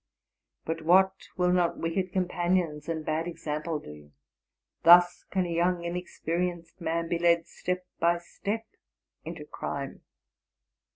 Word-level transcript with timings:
But 0.65 0.81
what 0.81 1.13
will 1.37 1.53
not 1.53 1.77
wicked 1.77 2.11
companions 2.11 2.89
and 2.89 3.05
bad 3.05 3.27
example 3.27 3.77
do! 3.77 4.11
Thus 4.81 5.25
can 5.29 5.45
a 5.45 5.53
young, 5.53 5.83
inexperienced 5.83 6.81
man 6.81 7.07
be 7.07 7.19
led 7.19 7.45
step 7.47 7.85
by 7.99 8.17
step 8.17 8.65
into 9.25 9.45
crime! 9.45 10.01